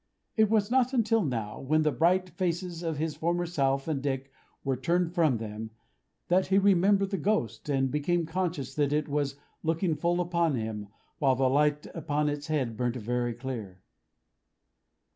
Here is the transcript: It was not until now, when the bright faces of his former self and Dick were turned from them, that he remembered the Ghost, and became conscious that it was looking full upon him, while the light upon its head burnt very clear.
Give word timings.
It 0.35 0.49
was 0.49 0.71
not 0.71 0.93
until 0.93 1.23
now, 1.23 1.59
when 1.61 1.83
the 1.83 1.91
bright 1.91 2.31
faces 2.31 2.81
of 2.81 2.97
his 2.97 3.15
former 3.17 3.45
self 3.45 3.87
and 3.87 4.01
Dick 4.01 4.31
were 4.63 4.75
turned 4.75 5.13
from 5.13 5.37
them, 5.37 5.69
that 6.27 6.47
he 6.47 6.57
remembered 6.57 7.11
the 7.11 7.19
Ghost, 7.19 7.69
and 7.69 7.91
became 7.91 8.25
conscious 8.25 8.73
that 8.73 8.93
it 8.93 9.07
was 9.07 9.35
looking 9.61 9.93
full 9.93 10.19
upon 10.19 10.55
him, 10.55 10.87
while 11.19 11.35
the 11.35 11.47
light 11.51 11.85
upon 11.93 12.29
its 12.29 12.47
head 12.47 12.75
burnt 12.75 12.95
very 12.95 13.35
clear. 13.35 13.83